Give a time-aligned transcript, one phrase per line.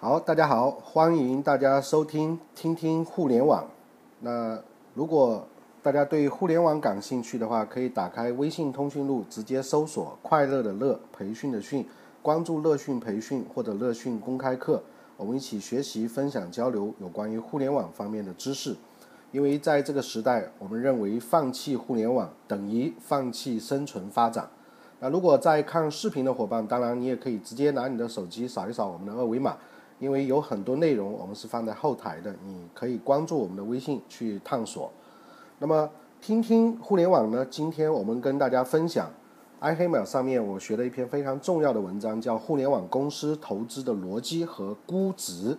[0.00, 3.66] 好，大家好，欢迎大家收听听听互联网。
[4.20, 4.56] 那
[4.94, 5.44] 如果
[5.82, 11.84] 大家对互联网感兴趣的话，可以打开微信通讯录，直接搜索“快乐的乐，培训的训”，
[12.22, 14.80] 关注乐讯培训或者乐讯公开课，
[15.16, 18.76] 我们一起学习、分享、交流有关于互联网方面的知识。
[19.32, 24.48] 因为在这个时代，我们认为放弃互联网等于放弃生存发展。
[25.00, 29.56] 那如果在看视频的伙伴，当然你也可以直接拿你的手机扫一扫我们的二维码。
[29.98, 34.90] 因为有很多内容我们是放在后台的，你可以关注我们的微信去探索。
[35.58, 35.90] 那么
[36.20, 37.44] 听听互联网呢？
[37.50, 39.10] 今天我们跟大家分享
[39.60, 45.52] ，iHammer 上面我学了一篇非常重要的文章，叫《互联网公司投资的逻辑和估值》。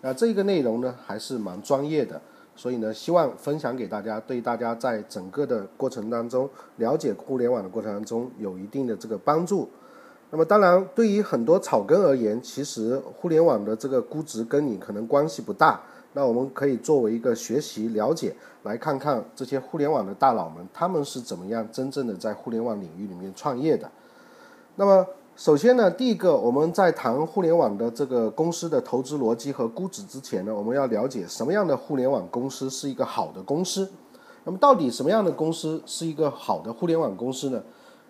[0.00, 2.20] 那这个内容呢还是蛮专业的，
[2.56, 9.68] 所以呢希望分享给大家，对大家在整个的过程当中了解互联网的过程当中有一定的这个帮助。
[10.34, 15.78] 那么当然，对于很多草根而言，其实互联网的这个估值跟你可能关系不大。
[16.14, 23.90] 那我们可以作为一个学习了解，来看看这些互联网的大佬们，他们是怎么样真正的在互联网领域里面创业的。
[24.76, 25.06] 那么
[25.36, 33.86] 首先呢，第一个，我们在谈互联网的这个公司的投资逻辑和估值之前呢，我们要了解什么样的互联网公司是一个好的公司。
[34.44, 37.62] 那么到底什么样的公司是一个好的互联网公司呢？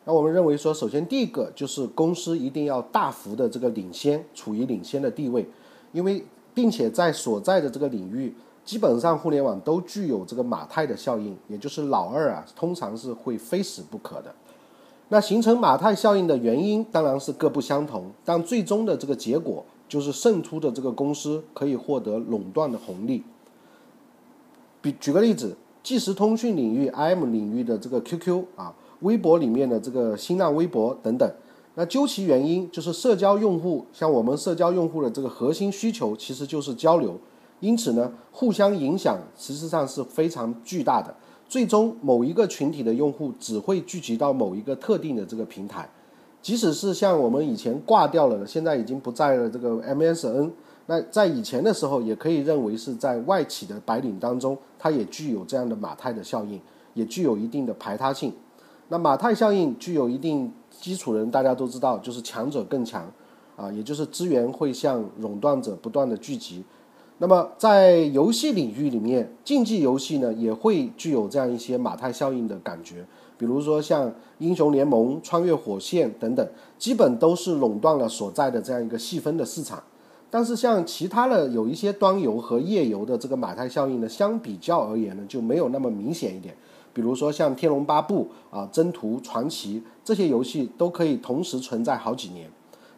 [0.05, 5.47] 那我们认为说，首先第一个就是公司一定要大幅的这个领先，处于领先的地位，
[5.93, 14.35] 因为并且在所在的这个领域，基本上互联网都具有这个马太的效应，也就是老二啊，通常是会非死不可的。
[15.09, 23.23] 那形成马太效应的原因当然是各不相同，但最终的这个结果就是胜出的这个公司可以获得垄断的红利。
[24.81, 28.75] 比举个例子，即时通讯领域 IM 领域的这个 QQ 啊。
[29.03, 31.31] 微博里面的这个新浪微博等等，
[31.75, 37.19] 那究其原因，就是社交用户像我们社交用户的这个核心需求其实就是交流，
[37.61, 41.15] 因此呢，互相影响实际上是非常巨大的。
[41.49, 45.87] 最终某一个群体的用户只会聚集到某一个特定的这个平台，
[46.41, 50.51] 即使是像我们以前挂掉了的，现在已经不在了这个 MSN，
[50.87, 56.59] 那在以前的时候也可以认为是在外企的白领当中，它也具有这样的马太的效应，
[56.95, 58.33] 也具有一定的排他性。
[58.93, 63.11] 那马太效应具有一定基础人，大家都知道，就是强者更强，
[63.57, 66.63] 啊，也就是资源会向垄断者不断的聚集。
[67.17, 73.07] 那么在游戏领域里面，竞技游戏呢也会具有这样一些马太效应的感觉，
[73.39, 79.83] 比如说像英雄联盟、穿越火线等等，基本都是垄断了所在的这样一个细分的市场。
[80.29, 86.55] 但是像其他的有一些端游和页游的这个马太效应呢，相比较而言呢，就没有那么明显一点。
[86.93, 92.51] 比如说像《天龙八部》啊、《征途传奇》这些游戏都可以同时存在好几年。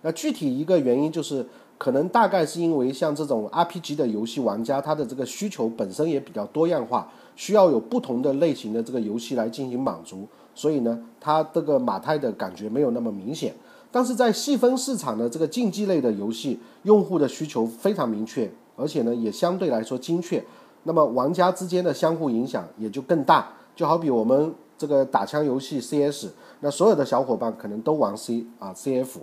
[0.03, 1.47] 那具体一个原因就是，
[1.79, 13.55] 可能大概是因为像这种 RPG 的游戏玩家，他的这个需求本身也比较多样化，需要有不同的类型的这个游戏来进行满足，所以呢，它这个马太的感觉没有那么明显。
[13.91, 20.45] 但是在细分市场的这个竞技类的游戏，用户的需求非常明确，而且呢也相对来说精确，
[20.83, 23.49] 那么玩家之间的相互影响也就更大。
[23.77, 26.29] 就好比我们这个打枪游戏 CS，
[26.61, 29.19] 那所有的小伙伴可能都玩 C 啊 CF，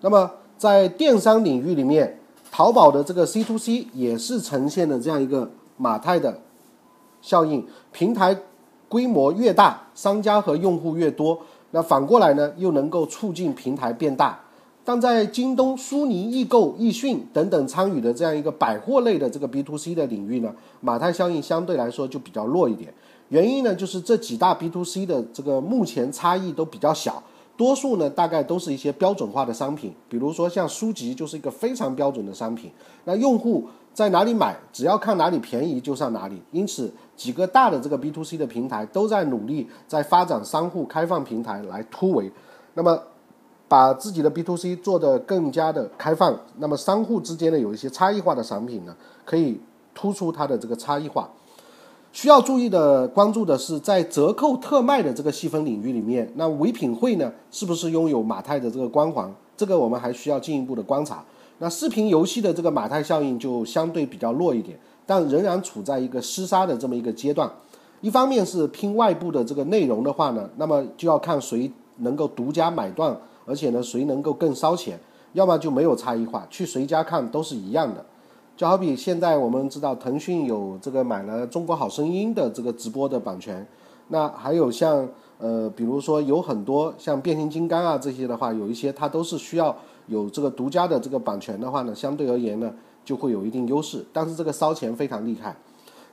[0.00, 2.18] 那么在电商领域里面，
[2.50, 6.40] 淘宝的这个 C to C 也是呈现了这样一个马太的
[7.20, 8.36] 效应，平台
[8.88, 11.38] 规模越大，商家和用户越多，
[11.72, 14.40] 那反过来呢又能够促进平台变大。
[14.86, 22.92] 但在京东、苏宁易购、易迅等等参与的这样一个百货类的这个 B to C 的领域呢，马太效应相对来说就比较弱一点。
[23.28, 27.22] 原因呢，就是这几大 B to C 的这个目前差异都比较小，
[27.56, 32.70] 多数呢大概都是一些标准化的商品，比如说像书籍就是一个非常标准的商品。
[33.04, 36.42] 那用户在哪里买，只要看哪里便宜就上哪里。
[36.52, 42.30] 因此，几个大的这个 B to C 的平台都在努力在发展商户开放平台来突围，
[42.74, 43.00] 那么
[43.66, 46.38] 把自己的 B to C 做得更加的开放。
[46.58, 48.94] 那么商户之间呢有一些差异化的产品呢，
[49.24, 49.60] 可以
[49.94, 51.30] 突出它的这个差异化。
[52.14, 59.28] 需要注意的、关注的是，在折扣特卖的这个细分领域里面，那唯品会呢，是不是拥有马太的这个光环？
[59.56, 61.24] 这个我们还需要进一步的观察。
[61.58, 67.50] 那视频游戏的这个马太效应就相对比较弱一点，但仍然处在一个厮杀的这么一个阶段。
[68.00, 74.96] 一方面是拼外部的这个内容的话呢，那么就要看谁能够独家买断，而且呢，谁能够更烧钱，
[75.32, 78.06] 要么就没有差异化，去谁家看都是一样的。
[78.56, 83.66] 就好比现在我们知道腾讯有这个买了《中国好声音》的这个直播的版权，
[84.08, 85.08] 那还有像
[85.38, 89.74] 呃，比如说有很多像变形金刚啊这些的话，有一些它都是需要
[90.06, 92.72] 有这个独家的这个版权的话呢，相对而言呢，
[93.04, 95.56] 就会有一定优势，但是这个烧钱非常厉害。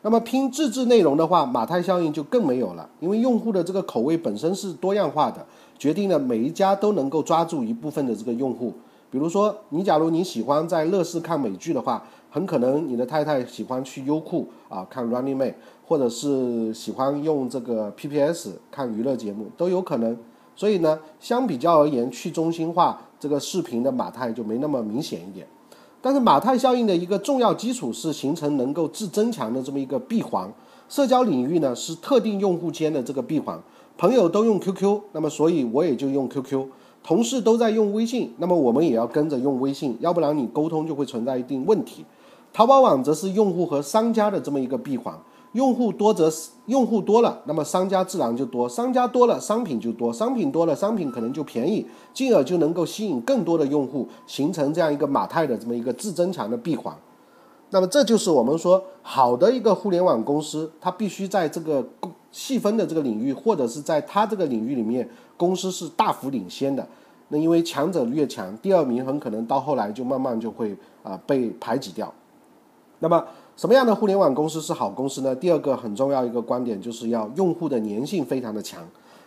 [0.01, 5.45] 那么拼自制内容的话，马太效应就更没有了，因为用户的这个口味本身是多样化的，
[5.77, 8.73] 决定了每一家都能够抓住一部分的这个用户。
[9.11, 12.01] 比如说，你假如你喜欢在乐视看美剧的话，
[12.33, 15.53] 很可能你的太太喜欢去优酷啊看 Running Man，
[15.85, 20.17] 或者是喜欢用这个 PPS 看娱乐节目都有可能。
[20.55, 25.45] 所以呢，相比较而言，去中心化这个视频的马太就没那么明显一点。
[26.01, 30.51] 但是马太效应的一个重要基础是形成能够自增强的这么一个闭环。
[30.87, 33.59] 社交领域呢是特定用户间的这个闭环，
[33.97, 36.65] 朋友都用 QQ，那么所以我也就用 QQ。
[37.03, 42.05] 同事都在用微信，那么我们也要跟着用微信，要不然你沟通就会存在一定问题。
[42.53, 45.17] 淘宝网则是用户和商家的这么一个闭环，
[45.53, 46.29] 用户多则
[46.65, 56.95] 用户多了，那么商家自然就多，商家多了商品就多，商品多了商品可能就便宜，进而就能够吸引更多的用户，形成这样一个马太的这么一个自增强的闭环。
[57.69, 61.87] 那么这就是我们说好的一个互联网公司，它必须在这个
[62.31, 65.09] 细分的这个领域，或者是在它这个领域里面。
[65.37, 66.87] 公司是大幅领先的，
[67.29, 72.13] 那因为强者越强，第二名很可能到后来就慢慢就会啊被排挤掉。
[73.01, 73.23] 那么
[73.57, 75.35] 什么样的互联网公司是好公司呢？
[75.35, 78.81] 第二个很重要一个观点就是要用户的粘性非常的强。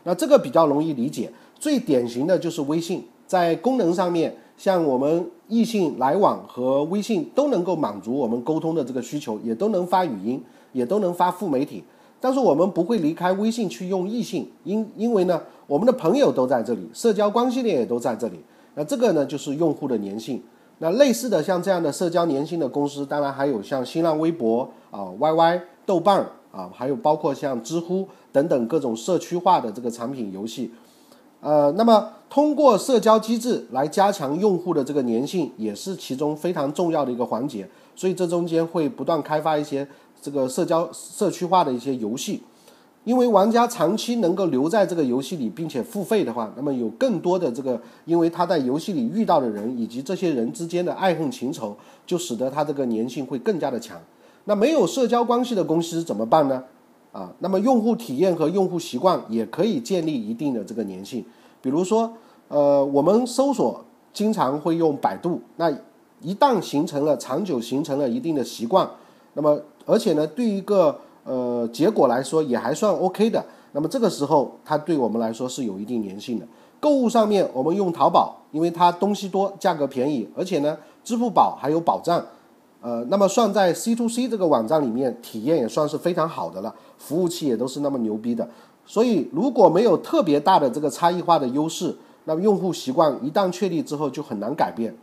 [0.05, 10.43] 那这个比较容易理解，最典型的就是微信，在功能上面，像我们异性来往和微信都能够满足我们沟通的这个需求，也都能发语音，
[10.73, 11.83] 也都能发副媒体。
[12.21, 18.39] 但是我们不会离开微信去用异性，因因为呢，我们的朋友都在这里，社交关系链也都在这里。
[18.75, 20.43] 那这个呢，就是用户的粘性。
[20.79, 30.73] 那类似的像这样的社交粘性的公司，当然还有像新浪微博啊、YY、豆瓣啊，还有包括像知乎等等各种社区化的这个产品游戏。
[31.41, 37.69] 呃，那么通过社交机制来加强用户的这个粘性，也是其中非常重要的一个环节。
[37.95, 39.87] 所以这中间会不断开发一些。
[40.23, 42.43] 这个社交社区化的一些游戏，
[43.05, 54.01] 因为玩家长期能够留在这个游戏里，并且付费的话，那么有更多的这个，因为他在游戏里遇到的人以及这些人之间的爱恨情仇，就使得他这个粘性会更加的强。
[54.47, 56.65] 那没有社交关系的公司怎么办呢？
[57.13, 61.25] 啊，那么用户体验和用户习惯也可以建立一定的这个粘性。
[61.61, 62.13] 比如说，
[62.49, 65.71] 呃，我们搜索经常会用百度，那
[66.21, 68.89] 一旦形成了长久形成了一定的习惯，
[69.35, 69.61] 那么。
[69.87, 73.45] 而且呢，对一个呃结果来说也还算 OK 的。
[73.73, 76.47] 那么这个时候，它对我们来说是有一定粘性的。
[76.79, 82.25] 购物上面，我们用淘宝，因为它东西多，价格便宜，而且呢，支付宝还有保障。
[82.81, 88.49] 呃，那么算在 C to C 这个网站里面，体验也算是非常好的了，服务器也都是那么牛逼的。
[88.87, 91.97] 所以如果没有特别大的这个差异化的优势，
[92.27, 94.95] 那么用户习惯一旦确立之后就很难改变。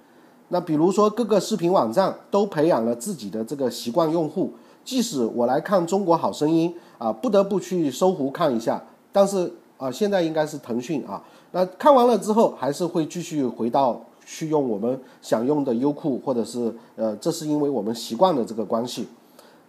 [0.49, 4.53] 那比如说各个视频网站都培养了自己的这个习惯用户。
[4.83, 6.73] 即使我来看《中国好声音》
[7.03, 11.21] 啊，不得不去搜狐看一下，但是啊，现在应该是腾讯啊。
[11.51, 19.07] 那看完了之后，还是会继续回到去用我们想用的优酷，或者是呃，这是因为我们习惯的这个关系。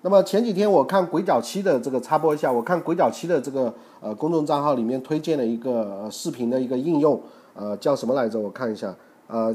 [0.03, 7.21] 那么前几天我看鬼脚七的这个插播一下，我看鬼脚七的这个呃公众账号里面推荐了一个视频的一个应用，
[7.55, 8.39] 呃，叫什么来着？
[8.39, 8.95] 我看一下，
[9.29, 9.55] 呃，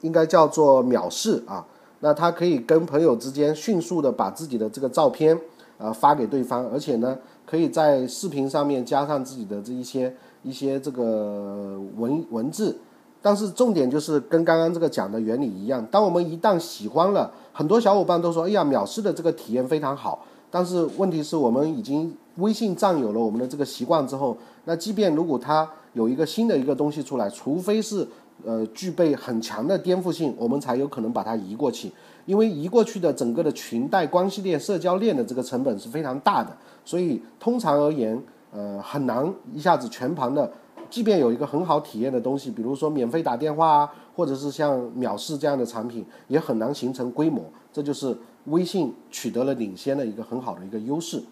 [0.00, 1.64] 应该叫做藐视啊。
[2.06, 5.36] 那他可以跟朋友之间迅速的把自己的这个照片
[5.76, 12.78] 啊发给对方，而且呢，可以在视频上面加上自己的这一些一些这个文文字。
[13.20, 20.24] 但是重点就是跟刚刚这个讲的原理一样，当我们一旦喜欢了，很多小伙伴都说，哎呀，藐视的这个体验非常好。
[20.48, 24.36] 但是问题是我们已经微信占有了我们的这个习惯之后，
[24.66, 28.06] 那即便如果它有一个新的一个东西出来，除非是。
[28.44, 31.90] 呃，具备很强的颠覆性，我们才有可能把它移过去。
[32.26, 36.50] 因为移过去的整个的裙带关系链、社交链的这个成本是非常大的，
[36.84, 38.20] 所以通常而言，
[38.52, 40.50] 呃，很难一下子全盘的。
[40.90, 47.44] 即便有一个很好体验的东西，比如说免费打电话啊，或者是像藐视这样的产品，也很难形成规模。
[47.72, 48.16] 这就是
[48.46, 51.22] 微信取得了领先的一个很好的一个优势。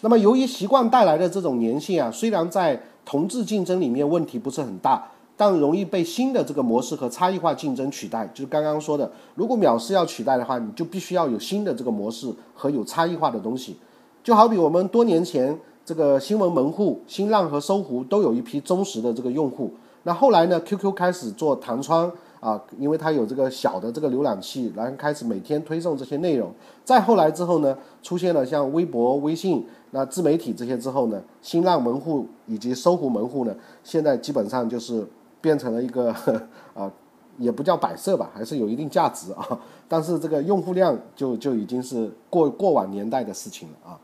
[0.00, 5.10] 那么，由于习惯带来的这种粘性啊，虽然在同质竞争里面问题不是很大。
[5.40, 13.78] 但容易被新的这个模式和差异化竞争取代，就是刚刚说的，如果藐视要取代的话，你就必须要有新的这个模式和有差异化的东西。
[14.22, 19.72] 就好比我们多年前这个新闻门户，新浪和搜狐都有一批忠实的这个用户。
[20.02, 26.52] 那后来呢，QQ 开始做弹窗啊，因为它有这个小的这个浏览器，然后开始每天推送这些内容。
[26.84, 35.06] 再后来之后呢，出现了像微博、微信那自媒体这些之后呢，新浪门户以及搜狐门户呢，现在基本上就是。
[35.40, 36.14] 变成了一个
[36.74, 36.90] 啊，
[37.38, 39.58] 也不叫摆设吧，还是有一定价值啊。
[39.88, 43.98] 但是这个用户量就就已经是过过往年代的事情了啊。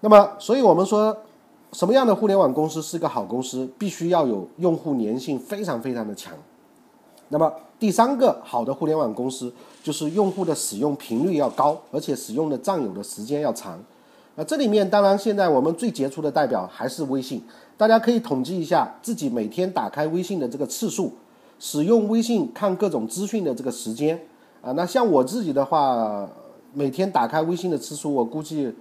[0.00, 1.16] 那么，所以我们说，
[1.72, 3.68] 什么样的互联网公司是个好公司？
[3.78, 6.32] 必须要有用户粘性非常非常的强。
[7.28, 9.52] 那么第三个好的互联网公司
[9.82, 13.78] 就是用户的使用频率要高，而且使用的占有的时间要长。
[14.34, 17.42] 那这里面当然现在我们最杰出的代表还是微信，
[17.76, 21.12] 大家可以统计一下自己每天打开微信的这个次数，
[21.58, 24.20] 使用微信看各种资讯的这个时间
[24.60, 24.72] 啊。
[24.72, 26.28] 那像我自己的话，
[26.72, 28.72] 每天打开微信的次数，我估计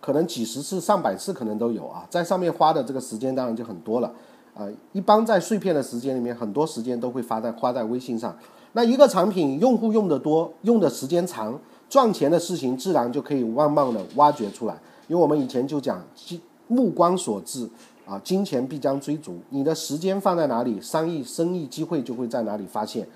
[0.00, 4.12] 可能几十次、上百次可能都有啊，在上面花的这个时间当然就很多了。
[4.54, 8.36] 啊，一般在碎片的时间里面，很多时间都会花在花在微信上。
[8.74, 11.58] 那一个产品用户用的多，用的时间长，
[11.88, 14.78] 赚钱的事情自然就可以慢慢的挖掘出来。
[15.08, 16.00] 因为我们以前就讲，
[16.68, 17.68] 目光所至，
[18.06, 19.38] 啊，金钱必将追逐。
[19.50, 23.06] 你的时间放在哪里，商业生意机会就会在哪里发现。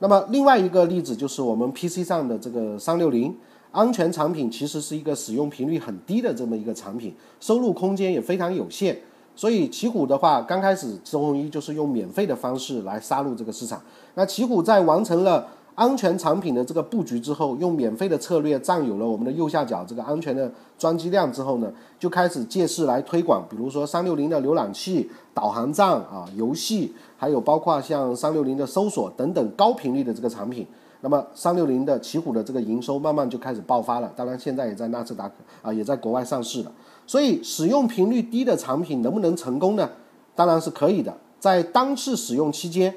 [0.00, 3.34] 那么另外一个例子就是我们 PC 上的这个三六零
[3.70, 8.98] 安全产品，其实是一个使用频率很低的这么一个产品，收入空间也非常有限。
[9.34, 13.80] 所以奇虎的话，刚开始周鸿祎就是用免费的方式来杀入这个市场。
[14.14, 30.66] 那奇虎在完成了安全产品的这个布局之后，用免费的策略占有了我们的右下角这个安全的装机量之后呢，就开始借势来推广，比如说三六零的浏览器、导航站啊、游戏，还有包括像三六零的搜索等等高频率的这个产品。
[31.00, 36.70] 那么三六零的奇虎的这个营收慢慢就开始爆发了，当然现在也在纳斯达克啊，也在国外上市了。
[37.06, 39.90] 所以使用频率低的产品能不能成功呢？
[40.36, 41.12] 当然是可以的。
[41.40, 42.94] 在当次使用期间，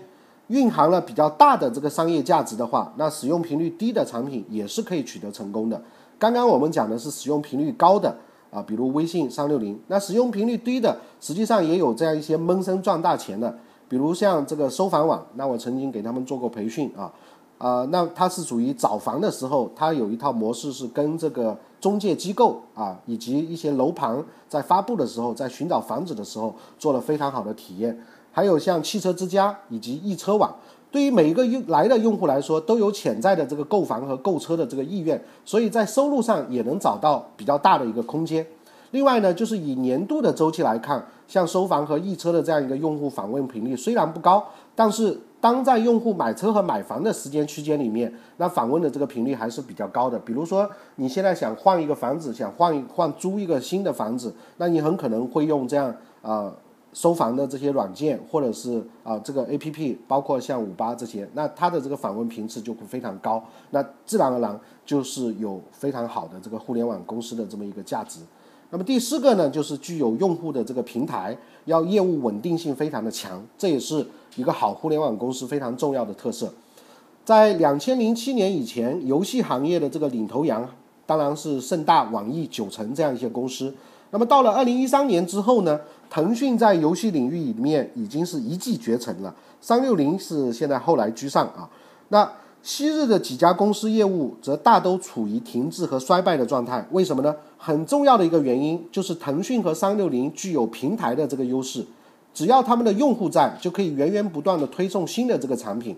[0.47, 5.81] 蕴含了比较大的这个商业价值的话，那使用频率低的产品也是可以取得成功的。
[6.19, 8.15] 刚刚我们讲的是使用频率高的
[8.51, 9.79] 啊，比如微信三六零。
[9.87, 13.57] 那使用频率低的，实际上也有这样一些闷声赚大钱的，
[13.89, 15.25] 比如像这个收房网。
[15.33, 17.11] 那我曾经给他们做过培训啊。
[17.57, 27.97] 啊，那它是属于找房的时候，它有一套模式是跟这个中介机构啊，以及一些楼盘在发布的时候，在寻找房子的时候做了非常好的体验。
[28.35, 30.53] 还有像汽车之家以及易车网，
[30.91, 38.45] 对于每一个用来的用户来说，都有潜在的这个购房和购车的这个意愿，所以在收入上也能找到比较大的一个空间。
[38.91, 44.43] 另外呢，就是以年度的周期来看，像收房和易车的这样一个用户访问频率虽然不高，
[44.75, 45.17] 但是。
[45.41, 50.17] 当在用户买车和买房的时间区间里面，那访问的这个频率还是比较高的。
[50.17, 56.51] 比如说，你现在想换一个房子，想换一换租一个新的房子，那你很可能会用这样啊
[56.95, 68.21] 收房的这些软件，或者是啊这个 A P P，包括像五八这些，那它的这个访问频次就会非常高，那自然而然就是有非常好的这个互联网公司的这么一个价值。
[68.69, 76.53] 那么第四个呢，就是具有用户的这个平台，要业务稳定性非常的强，这也是一个好互联网公司非常重要的特色。
[77.25, 80.65] 在两千零七年以前，游戏行业的这个领头羊
[81.05, 83.75] 当然是盛大、网易、九成这样一些公司。
[84.11, 91.69] 那么到了二零一三年之后呢，腾讯在游戏领域里面已经是一骑绝尘了，三六零是现在后来居上啊。
[92.09, 92.31] 那
[92.61, 97.35] 昔日的几家公司业务则大都处于停滞和衰败的状态，为什么呢？
[97.57, 101.85] 很重要的一个原因就是腾讯和三六零具有平台的这个优势，
[102.33, 105.95] 只要他们的用户在，就可以源源不断的推送新的这个产品。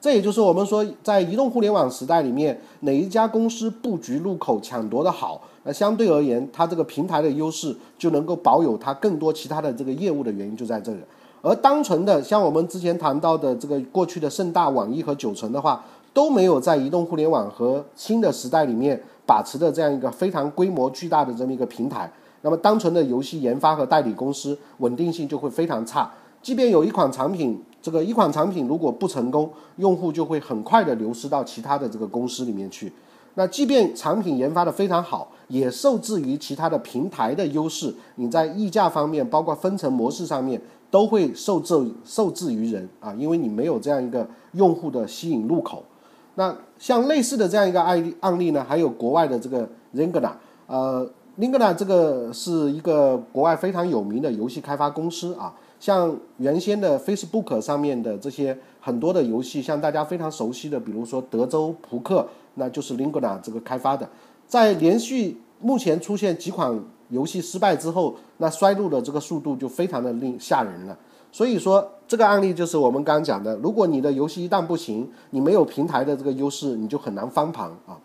[0.00, 11.00] 这也就是我们说，在移动互联网时代里面，哪一家公司布局入口抢夺的好，那相对而言，它这个平台的优势就能够保有它更多其他的这个业务的原因就在这里。
[11.42, 15.84] 而单纯的像我们之前谈到的这个过去的盛大、网易和九成的话。
[16.14, 22.10] 都没有在移动互联网和新的时代里面把持的这样一个非常规模巨大的这么一个平台，
[22.42, 26.10] 那么单纯的游戏研发和代理公司稳定性就会非常差。
[26.42, 32.92] 即便有一款产品，这个一款产品如果不成功，用户就会很快的流失到其他的这个公司里面去。
[33.32, 45.82] 那即便产品研发的非常好，也受制于其他的平台的优势，你在溢价方面，包括分成模式上面，都会受制受制于人啊，因为你没有这样一个用户的吸引入口。
[46.34, 50.32] 那像类似的这样一个案例案例呢，还有国外的这个 Ringna，
[50.66, 55.54] 呃，Ringna 这个是一个国外非常有名的游戏开发公司啊。
[55.80, 64.08] 像原先的 Facebook 上面的这些很多的游戏，像大家非常熟悉的，比如说德州扑克，那就是 Ringna 这个开发的。
[64.46, 70.98] 在连续目前出现几款游戏失败之后，那衰落的这个速度就非常的令吓人了。
[71.30, 77.98] 所以说，这个案例就是我们刚刚讲的，如果你的游戏一旦不行，你没有平台的这个优势，你就很难翻盘啊。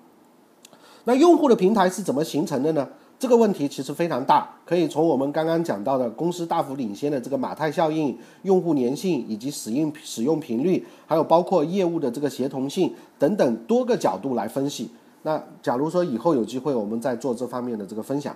[1.06, 2.88] 那用户的平台是怎么形成的呢？
[3.24, 14.89] 这个问题其实非常大，可以从我们刚刚讲到的公司大幅领先的这个马太效应、用户粘性以及使用使用频率，还有包括业务的这个协同性等等多个角度来分析。
[15.22, 18.36] 那假如说以后有机会，我们再做这方面的这个分享。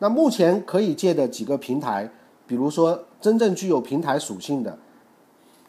[0.00, 2.10] 那目前可以借的几个平台，
[2.48, 4.76] 比如说真正具有平台属性的，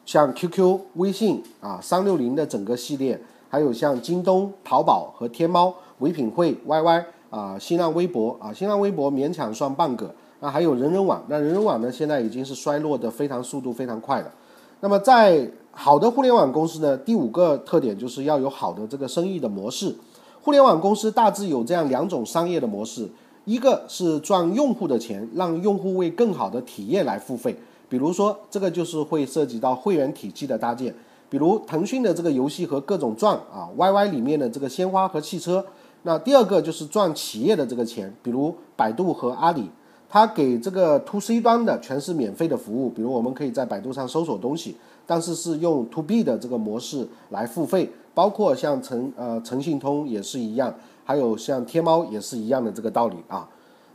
[0.07, 7.05] 像 QQ、微信啊、三六零的整个系列，还有像京东、淘宝和天猫、唯品会、YY
[7.35, 10.09] 啊、新浪微博啊，新浪微博勉强算半个。
[10.39, 14.31] 那还有人人网，那人人网呢，现在已经是衰落的非常速度非常快了。
[14.79, 19.93] 那么在好的互联网公司呢，第五个特点就是要有好的这个生意的模式。
[20.41, 23.09] 互联网公司大致有这样两种商业的模式，
[23.43, 27.53] 一个是赚用户的钱，让用户为更好的体验来付费。
[27.89, 30.95] 比如说，这个就是会涉及到会员体系的搭建，
[31.29, 35.65] 比如腾讯的这个游戏和各种赚啊，YY 里面的这个鲜花和汽车。
[36.05, 39.71] 那第二个就是赚企业的这个钱，比如百度和阿里，
[40.07, 47.91] 它给这个 To C 端的全是免费的服务，比如我们可以在百度上搜索东西，但是是用 To B 的这个模式来付费。
[48.13, 53.49] 包括像诚呃诚信通也是一样，还有像天猫也是一样的这个道理啊。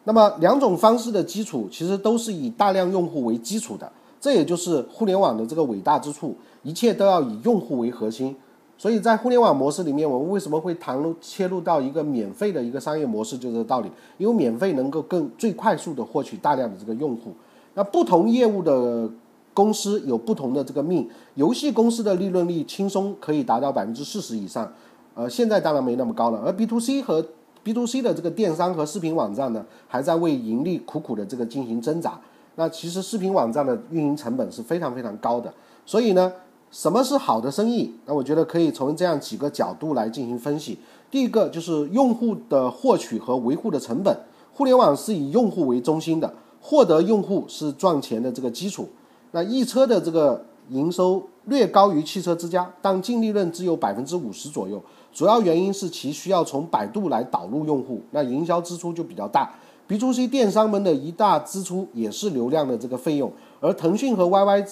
[0.04, 3.90] 那么两种方式的基础其实都是以大量用户为基础的，
[4.20, 8.36] 这也就是互联网的这个伟大之处，一切都要以用户为核心。
[8.80, 17.34] 所以在互联网模式里面，我们为什么会谈入切入到一个免费的一个商业模式，就这个道理，因为免费能够更最快速的获取大量的这个用户。
[17.74, 19.10] 那不同业务的。
[19.52, 24.72] 公司有不同的这个命，游戏公司的利润率轻松可以达到百分之四十以上，
[25.12, 26.40] 呃，现在当然没那么高了。
[26.46, 27.26] 而 B to C 和
[27.64, 32.18] B to C 的这个电商和视频网站呢，还在为盈利苦苦的这个进行挣扎。
[32.54, 35.52] 那其实视频网站的运营成本是非常非常高的。
[35.84, 36.32] 所以呢，
[36.70, 37.92] 什么是好的生意？
[38.06, 40.78] 那我觉得可以从这样几个角度来进行分析。
[41.10, 44.16] 第一个就是用户的获取和维护的成本，
[44.52, 48.88] 互联网是以用户为中心的，获得用户是赚钱的这个基础。
[49.32, 54.80] 那易车的这个营收略高于汽车之家，但净利润只有百分之五十左右。
[55.12, 59.52] 主要原因是其需要从百度来导入用户，那营销支出就比较大。
[59.88, 64.64] B to C 电商们的一大支出也是流量的这个费用，而腾讯和 YY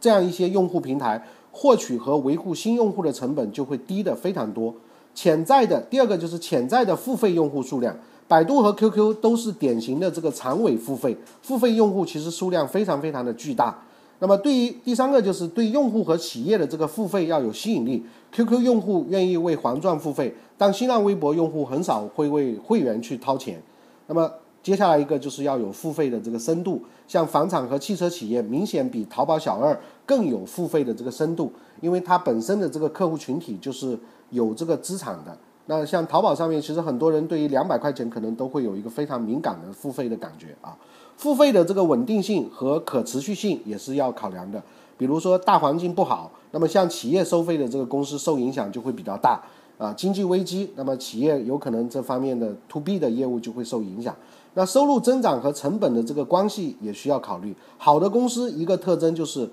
[0.00, 4.74] 这样一些用户平台，获取和维护新用户的成本就会低的非常多。
[5.14, 7.96] 潜在的第二个就是潜在的付费用户数量，
[8.28, 13.82] 百度和 QQ 都是典型的这个长尾付费，付费用户其实数量非常非常的巨大。
[14.20, 18.04] 那么，对于第三个就是对用户和企业的这个付费要有吸引力。
[18.32, 23.62] QQ 用户愿意为黄钻付费，但新浪微博用户很少会为会员去掏钱。
[24.08, 24.30] 那么，
[24.62, 33.98] 接下来一个就是要有付费的这个深度，像房产和汽车企业明显比淘宝小二更有付费的这个深度，因为它本身的这个客户群体就是
[34.30, 35.36] 有这个资产的。
[35.66, 40.76] 那像淘宝上面，其实很多人对于两百块钱可能都会有一个非常敏感的付费的感觉啊。
[41.16, 44.62] 付费的这个稳定性和可持续性也是要考量的。
[44.96, 49.40] 比如说大环境不好，那么像企业收费的这个公司受影响就会比较大
[49.76, 49.92] 啊。
[49.92, 54.16] 经济危机，那么企业有可能这方面的 to B 的业务就会受影响。
[54.58, 57.54] 那收入增长和成本的这个关系也需要考虑。
[57.76, 59.48] 好的公司一个特征就是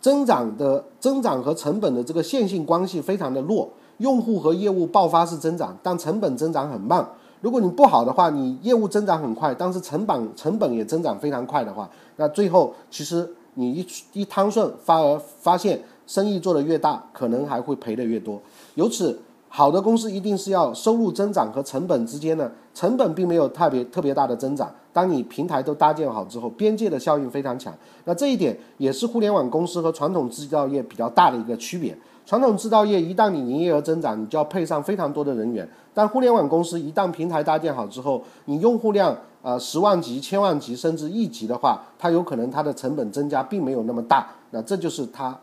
[0.00, 7.06] 增长的增长和成本的这个线性关系非常的弱，用户和业务爆发式增长，但成本增长很慢。
[7.42, 18.40] 如果你不好的话，你业务增长很快，但是成本成本也增长非常快的话，那最后其实你一一摊顺，反而发现生意做得越大，可能还会赔得越多。
[18.76, 19.20] 由此，
[19.56, 24.70] 好的公司一定是要收入增长和成本之间呢，成本并没有特别特别大的增长。
[24.92, 27.72] 当你平台都搭建好之后，边界的效应非常强。
[28.04, 31.96] 那这一点也是互联网公司和传统制造业比较大的一个区别。
[32.26, 44.28] 传统制造业一旦你营业额增长，你就要配上非常多的人员；但互联网公司一旦平台搭建好之后，你用户量呃十万级、千万级甚至亿级的话，它有可能它的成本增加并没有那么大。
[44.50, 45.34] 那这就是它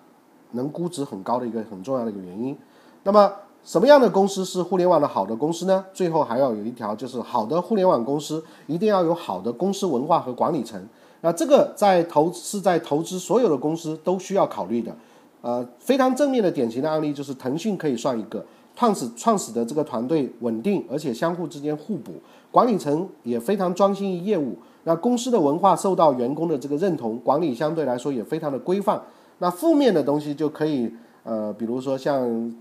[0.51, 2.55] 能估值很高的一个很重要的一个原因。
[3.01, 3.31] 那么
[3.63, 5.85] 什么样的公司是互联网的好的公司呢？
[5.93, 10.81] 最后还要有一条，就是好的互联网公司一定要有好的公司文化和管理层。
[11.21, 14.93] 那这个在投是在投资所有的公司都需要考虑的。
[15.41, 18.43] 呃，非常正面的典型的案例就是腾讯可以算一个，
[18.75, 22.11] 创始创始的这个团队稳定，而且相互之间互补，
[22.51, 24.57] 管理层也非常专心于业务。
[24.83, 29.01] 那公司的文化受到员工的这个认同，管理相对来说也非常的规范。
[29.39, 30.91] 那负面的东西就可以，
[31.23, 32.53] 呃，比如说像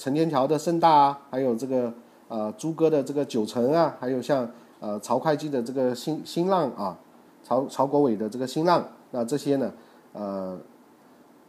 [0.00, 1.92] 陈天桥的盛大啊，还有这个
[2.28, 4.48] 呃朱哥的这个九成啊，还有像
[4.80, 6.96] 呃曹会计的这个新新浪啊，
[7.44, 9.70] 曹曹国伟的这个新浪，那这些呢，
[10.14, 10.58] 呃。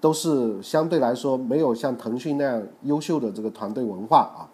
[0.01, 4.49] 都是相对来说没有像腾讯那样优秀的这个团队文化啊。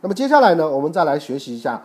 [0.00, 1.80] 那么接下来呢，我们再来学习一下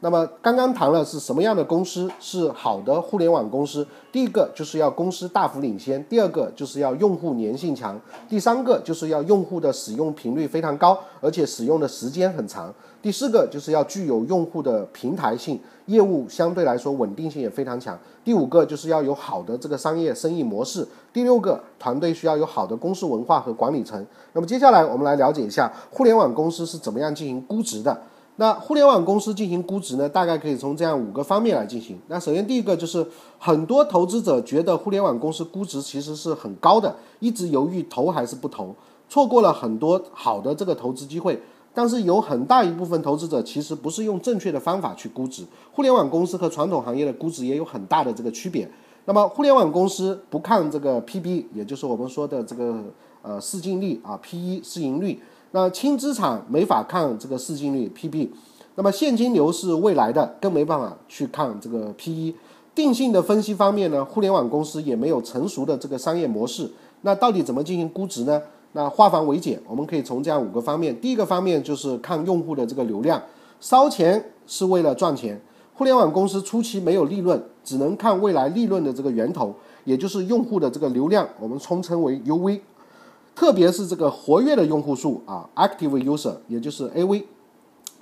[0.00, 3.84] 那么刚刚谈了是什么样的公司是好的互联网公司？
[4.12, 24.06] 第一个就是要公司大幅领先，第二个就是要用户粘性强，第三个就是要用户的使用频率非常高，而且使用的时间很长，第四个就是要具有用户的平台性，业务相对来说稳定性也非常强，第五个就是要有好的这个商业生意模式，第六个团队需要有好的公司文化和管理层。
[24.32, 28.00] 那么接下来我们来了解一下互联网公司是怎么样进行估值的。
[28.40, 31.98] 那互联网公司进行估值呢，大概可以从这样五个方面来进行。
[32.06, 33.04] 那首先第一个就是
[33.36, 38.72] 很多投资者觉得互联网公司估值其实是很高的，一直犹豫投还是不投，
[39.08, 41.42] 错过了很多好的这个投资机会。
[41.74, 48.70] 但是有很大一部分投资者其实不是用正确的方法去估值，互联网公司和传统行业的估值也有很大的这个区别。
[49.06, 52.84] 那么互联网公司不看这个 PB，也就是我们说的这个
[53.22, 55.20] 呃市净率啊 PE 市盈率。
[55.52, 58.28] 那轻资产没法看这个市净率 PB，
[58.74, 62.34] 那么现金流是未来的，更没办法去看这个 PE。
[62.74, 66.70] 定性的分析方面呢，互联网公司也没有成熟的这个商业模式。
[67.00, 68.40] 那到底怎么进行估值呢？
[68.72, 70.94] 那化繁为简，我们可以从这样五个方面。
[71.00, 73.20] 第一个方面就是看用户的这个流量，
[73.58, 75.40] 烧钱是为了赚钱。
[75.74, 82.60] 互联网公司初期没有利润，只能看未来利润的这个源头，也就是用户的这个流量，我们通称为 UV。
[83.38, 87.22] 特别是这个活跃的用户数啊，active user，也就是 AV，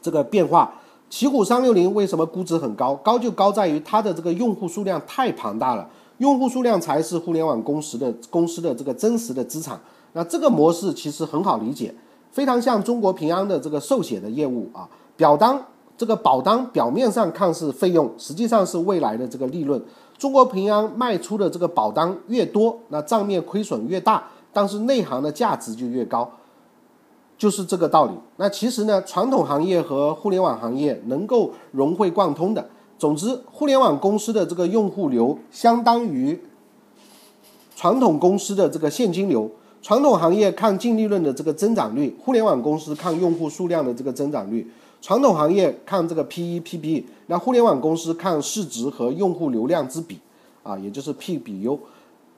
[0.01, 0.72] 这个变化，
[1.11, 2.94] 奇虎三六零为什么估值很高？
[2.94, 9.79] 高就高在于它的这个用户数量太庞大了，用户数量才是互联网公司的公司的这个真实的资产。
[10.14, 11.94] 那这个模式其实很好理解，
[12.31, 15.62] 非常像中国平安的这个寿险的业务啊，表单
[15.99, 19.83] 这个保单表面上看是费用，实际上是未来的这个利润。
[20.16, 24.29] 中国平安卖出的这个保单越多，那账面亏损越大。
[24.56, 26.30] 但是内行的价值就越高，
[27.36, 28.12] 就是这个道理。
[28.38, 32.66] 那其实呢，传统行业和互联网行业能够融会贯通的。
[32.98, 36.42] 总之，互联网公司的这个用户流相当于
[37.74, 39.50] 传统公司的这个现金流。
[39.82, 44.72] 传统行业看净利润的这个增长率，互联网公司看用户数量的这个增长率。
[45.02, 50.18] 传统行业看这个 P E P B，那互联网公司看市值和用户流量之比，
[50.62, 51.78] 啊，也就是 P 比 U。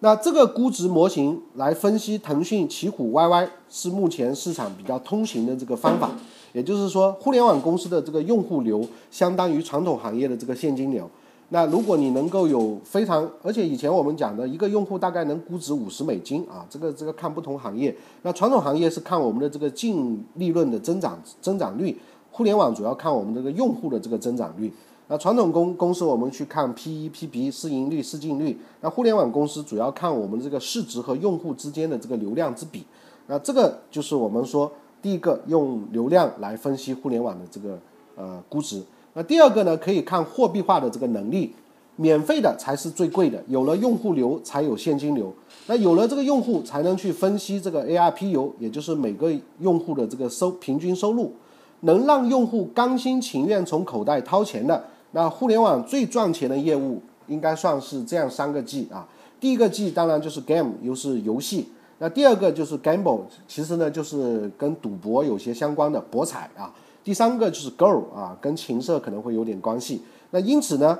[0.00, 6.10] 那这个估值模型来分析腾讯、奇虎、YY 是目前市场比较通行的这个方法，
[6.52, 11.10] 也就是说，互联网公司的这个用户流相当于传统行业的这个现金流。
[11.48, 17.92] 那如果你能够有非常，而且以前我们讲的一个用户大概能估值五十美金啊，这个这个看不同行业。
[18.22, 21.98] 那传统行业是看我们的这个净利润的增长增长率，
[22.30, 24.72] 互联网主要看我们这个用户的这个增长率。
[25.10, 32.84] 那传统公公司我们去看 P E P B 市盈率市净率，那互联网公司主要看我们这个市值和用户之间的这个流量之比，
[33.26, 37.78] 那这个就是我们说第一个用流量来分析互联网的这个
[38.16, 38.82] 呃估值。
[39.14, 41.54] 那第二个呢，可以看货币化的这个能力，
[41.96, 45.32] 免费的才是最贵的，有了用户流才有现金流，
[45.68, 51.32] 那有了这个用户才能去分析这个 A R P U，也就是每个用户的这个收平均收入，
[51.80, 54.84] 能让用户甘心情愿从口袋掏钱的。
[55.12, 59.08] 那互联网最赚钱的业务应该算是这样三个 G 啊，
[59.40, 61.68] 第一个 G 当然就是 game，又是游戏。
[61.98, 66.72] 那第二个就是 gamble，其实呢就是跟赌博有些相关的博彩啊。
[67.02, 70.02] 第三个就是 girl 啊，跟情色可能会有点关系。
[70.30, 70.98] 那因此呢，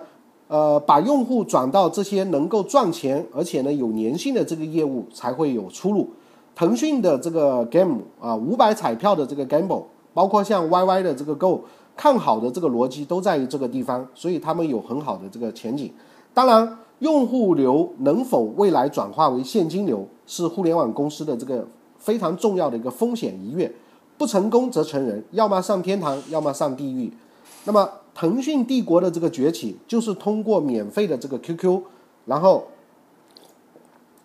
[0.49, 6.11] 呃，把用户转到这些能够赚钱而且呢有粘性的这个业务才会有出路。
[6.57, 11.61] 腾讯的这个 game 啊，五百彩票的这个 gamble，包括像 YY 的这个 go。
[11.99, 15.93] 看好的这个逻辑都在于这个地方，所以他们有很好的这个前景。
[16.33, 21.67] 当然，用户流能否未来转化为现金流，是互联网公司的这个
[21.99, 23.75] 非常重要的一个风险一跃。
[24.17, 27.13] 不成功则成仁，要么上天堂，要么上地狱。
[27.65, 31.83] 那么，腾讯帝国的这个崛起，就是通过免费的这个 QQ，
[32.27, 32.69] 然后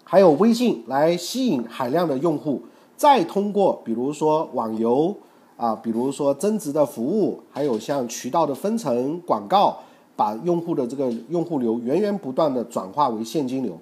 [0.04, 2.62] 还有微信来吸引海量的用户，
[2.96, 5.16] 再通过比如说网游。
[5.56, 9.78] 啊，比如说增值的服务，还有像渠道的分成、广告，
[10.16, 13.78] 把用户的这个用户流源源不断的转化为现金流。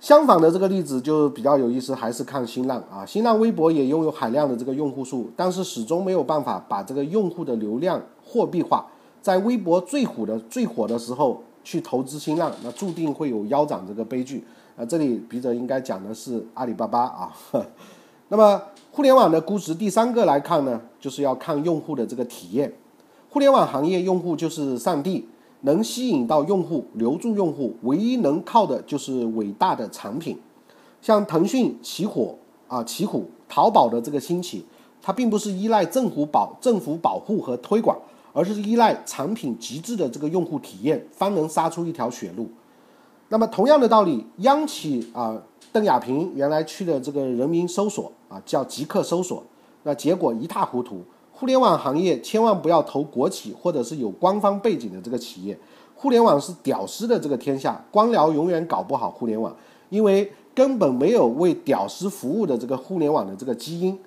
[0.00, 8.86] 相反的这个例子就比较有意思，还是看新浪啊，新浪微博也拥有海量的这个用户数，但是始终没有办法把这个用户的流量货币化。
[9.20, 14.42] 在微博最火的最火的时候去投资新浪，那注定会有腰斩这个悲剧
[14.76, 14.84] 啊。
[14.84, 17.32] 这里笔者应该讲的是阿里巴巴啊。
[18.26, 18.60] 那么，
[18.94, 22.70] 互联网的估值第三个来看呢，就是要看用户的这个体验。
[23.30, 25.26] 互联网行业用户就是上帝，
[25.62, 30.38] 能吸引到用户、留住用户，唯一能靠的就是伟大的产品。
[31.00, 32.36] 像腾讯、起火
[32.68, 34.66] 啊、奇虎、淘宝的这个兴起，
[35.00, 37.96] 它并不是依赖政府保政府保护和推广，
[38.34, 42.50] 而是依赖产品极致的这个用户体验，方能杀出一条血路。
[43.30, 45.40] 那么同样的道理，央企啊，
[45.72, 49.42] 邓亚萍原来去的这个人民搜索啊，叫极客搜索，
[49.84, 51.02] 那结果一塌糊涂。
[51.32, 55.58] 互联网行业千万不要投国企或者是有官方背景的这个企业，
[55.96, 59.52] 互联网是屌丝的这个天下，官僚永远搞不好互联网，
[59.88, 63.98] 因为根本没有为屌丝服务的这个互联网的这个基因。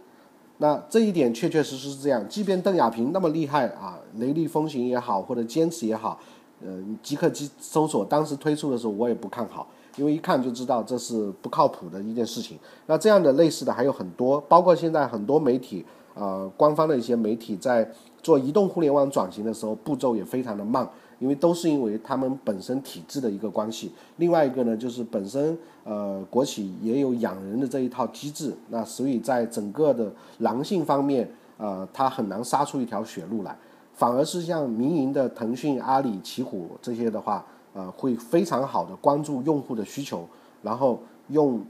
[0.60, 6.18] 那这一点确确实实是这样，即便邓亚萍那么厉害啊，雷厉风行也好，或者坚持也好，
[6.64, 12.58] 呃，极客机搜索当时推出的时候，我也不看好，因为一看就知道这是不靠谱的一件事情。
[12.88, 17.90] 那这样的类似的还有很多，包括现在很多媒体，呃，官方的一些媒体在
[18.22, 20.88] 做移动互联网转型的时候，步骤也非常的慢。
[21.18, 31.26] 因为都是因为他们本身体制的一个关系，另外一个呢，就是本身呃国企也有养人的这一套机制，那所以在整个的狼性方面，
[31.58, 33.58] 呃，它很难杀出一条血路来，
[33.94, 40.26] 反而是像民营的腾讯、阿里、奇虎这些的话，呃，会非常好的关注用户的需求，
[40.64, 41.62] 然后用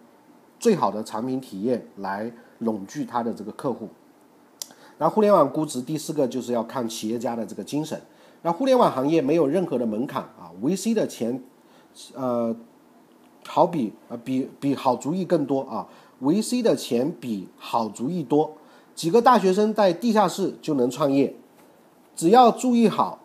[0.60, 3.90] 最好的产品体验来拢聚他的这个客户。
[5.00, 8.00] 那互联网估值第四个就是要看企业家的这个精神。
[8.44, 11.42] 那互联网行业没有任何的门槛啊，VC 的钱，
[12.14, 12.56] 呃，
[13.48, 15.88] 好比呃比比好主意更多啊
[16.22, 18.54] ，VC 的钱比好主意多，
[18.94, 21.36] 几个大学生在地下室就能创业，
[22.16, 23.20] 只要注意好，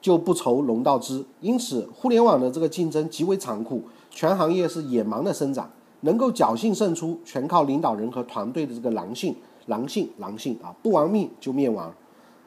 [0.00, 1.24] 就不愁融到资。
[1.40, 9.34] 因此，互联网的这个竞争极为残酷，全行业是野蛮的生长，能够侥幸胜出，全靠领导人和团队的这个狼性，
[9.66, 11.92] 狼性，狼性啊，不玩命就灭亡。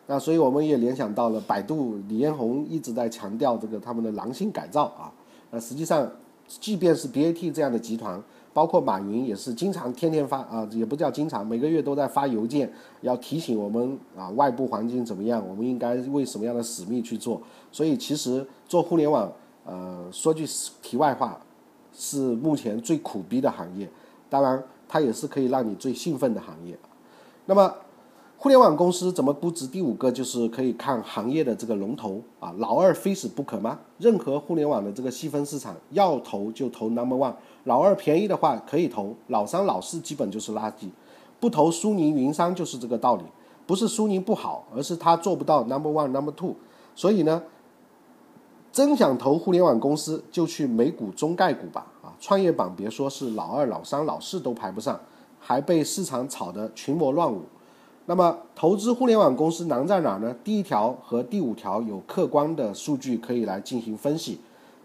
[0.08, 5.12] 那所以我们也联想到了百度，李彦宏一直在强调这个他们的狼性改造啊。
[5.52, 6.10] 那实际上，
[6.48, 8.22] 即便是 BAT 这样的集团，
[8.54, 17.42] 包括马云也是经常天天发啊，也不叫经常，每个月都在发邮件，要提醒我们啊，外部环境怎么样，我们应该为什么样的使命去做。
[17.72, 19.32] 所以其实做互联网，
[19.66, 20.46] 呃，说句
[20.82, 21.40] 题外话，
[21.94, 23.90] 是目前最苦逼的行业，
[24.30, 26.78] 当然它也是可以让你最兴奋的行业。
[27.46, 27.74] 那么。
[28.44, 29.68] 互联网公司怎么估值？
[29.68, 33.80] 第五个就是可以看行业的这个龙头啊，老二非死不可吗？
[34.00, 40.90] 任何互联网的这个细分市场，要投就投 number one，老二便宜的话可以投，老三老四基本就是垃圾，
[41.40, 43.24] 不投苏宁云商就是这个道理，
[43.68, 46.56] 不是苏宁不好，而是他做不到 number one number two，
[46.96, 47.44] 所以呢，
[48.72, 55.00] 真想投互联网公司就去美股中概股吧啊，创业板别说是老二老三老四都排不上，
[55.40, 57.42] 还被市场炒得群魔乱舞。
[58.08, 60.36] 那么，投资互联网公司难在哪呢？
[60.44, 64.40] 第一条和第五条有客观的数据可以来进行分析，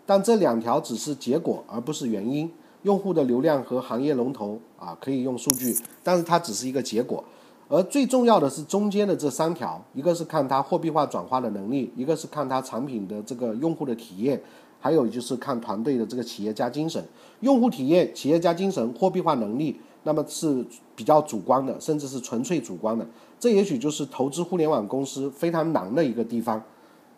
[0.05, 2.53] 但这两条只是结果，而不是原因。
[2.87, 7.23] 用户的流量和行业龙头啊，可以用数据，但是它只是一个结果。
[7.69, 14.41] 而最重要的是中间的这三条，一个是看它货币化转化的能力，一个是看它产品的这个用户的体验，
[14.79, 17.05] 还有就是看团队的这个企业家精神。
[17.41, 19.81] 用户体验、企业家精神、货币化能力。
[20.05, 23.05] 那么是比较主观的，甚至是纯粹主观的，
[23.41, 26.63] 这也许就是投资互联网公司非常难的一个地方。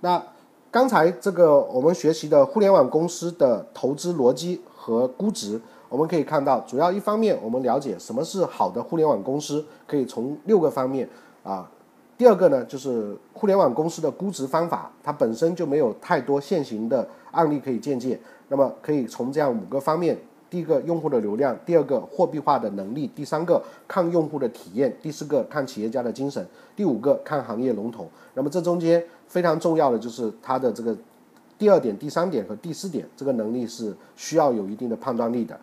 [0.00, 0.22] 那
[0.70, 11.06] 刚才这个我们学习的互联网公司的投资逻辑和估值，我们可以看到，主要一方面我们了解什么是好的互联网公司，可以从六个方面
[11.42, 11.70] 啊。
[12.16, 20.18] 第二个呢，就是互联网公司的估值方法，它本身就没有太多现行的案例可以借鉴，那么可以从这样五个方面。
[20.50, 26.42] 第一个用户的流量，第二个货币化的能力，第三个看用户的体验，第四个看企业家的精神，
[26.74, 28.08] 第五个看行业龙头。
[28.32, 30.96] 那么这中间非常重要的就是它的这个
[31.58, 35.58] 第二点、第三点和第四点，这个能力是需要有一定的判断力的。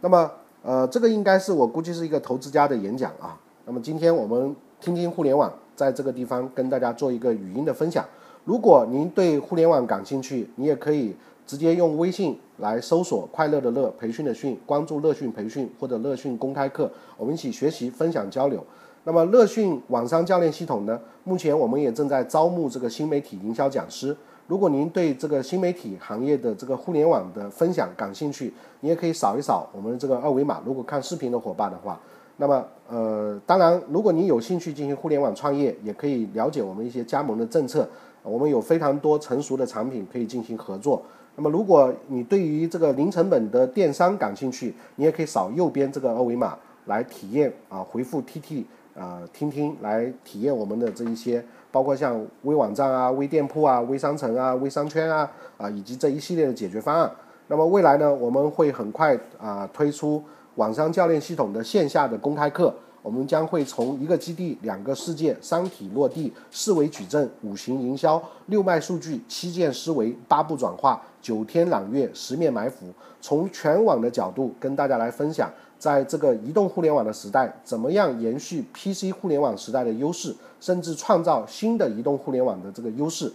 [0.00, 0.30] 那么
[0.62, 3.38] 呃，这个应该是我估计是一个投资家的演讲啊。
[3.66, 8.04] 那么今天我们听听互联网，在这个地方跟大家做一个语音的分享。
[8.44, 11.14] 如果您对互联网感兴趣，你也可以。
[11.44, 18.64] 直接用微信来搜索“快乐的乐培训的训”，关注乐讯培训或者乐讯公开课，我们一起学习、分享、交流。
[19.02, 20.98] 那么乐讯网商教练系统呢？
[21.24, 24.16] 目前我们也正在招募这个新媒体营销讲师。
[24.46, 30.60] 如果您对这个新媒体行业的这个互联网的分享感兴趣，你也可以扫一扫我们这个二维码。
[30.64, 31.98] 如果看视频的伙伴的话，
[32.36, 37.88] 那么呃，当然，如果您有兴趣进行互联网创业，也可以了解我们一些加盟的政策。
[38.22, 41.02] 我们有非常多成熟的产品可以进行合作。
[41.34, 57.10] 那么，如果你对于这个零成本的电商感兴趣，你也可以扫右边这个二维码来体验啊，回复 TT 啊，听听来体验我们的这一些，包括像微网站啊、微店铺啊、微商城啊、微商圈啊啊，以及这一系列的解决方案。
[57.48, 60.22] 那么未来呢，我们会很快啊推出
[60.54, 72.86] 网商教练系统的线下的公开课，我们将会从一个基地、两个世界、三体落地、四维矩阵、五行营销、六脉数据、七件思维、八步转化、九天揽月、十面埋伏，
[73.20, 83.30] 从全网的角度跟大家来分享，在这个移动互联网的时代，怎么样延续 PC 互联网时代的优势，甚至创造新的移动互联网的这个优势。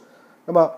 [0.46, 0.72] 那么，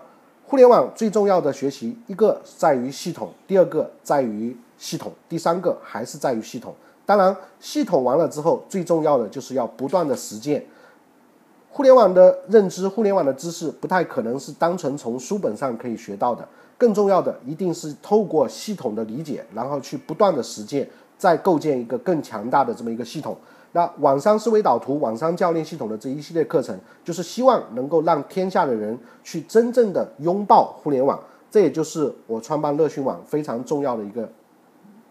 [0.44, 6.74] 互联网最重要的学习，一个在于系统，第二个在于系统，第三个还是在于系统。
[7.06, 10.66] 当然，系统完了之后，最重要的就是要不断的实践。
[11.70, 16.46] 互联网的认知，互联网的知识，不太可能是单纯从书本上可以学到的。
[16.76, 23.36] 更重要的，一定是透过系统的理解，然后去不断的实践，再构建一个更强大的这么一个系统。
[23.72, 31.18] 那网商思维导图、网商教练系统的这一系列课程，就是希望能够让天下的人去真正的拥抱互联网。
[31.50, 34.28] 这也就是我创办乐讯网非常重要的一个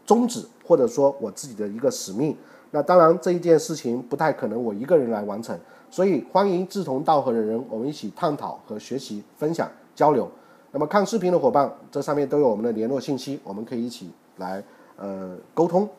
[0.05, 2.35] 宗旨，或者说我自己的一个使命。
[2.71, 5.57] 那当然，这一件事情不太可能我一个人来完成，
[5.89, 10.29] 所以欢迎志同道合的人，我们一起探讨和学习、分享、交流。
[10.71, 14.63] 那么看视频的伙伴，这上面都有我们的联络信息，我们可以一起来
[14.97, 15.89] 呃沟通。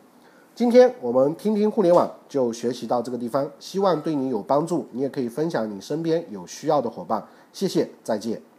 [0.55, 4.87] 今天我们听听互联网就学习到这个地方，希望对你有帮助。
[4.93, 7.27] 你也可以分享你身边有需要的伙伴。
[7.53, 8.50] 谢谢，再见。